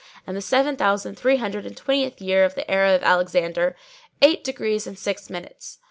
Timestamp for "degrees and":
4.43-4.97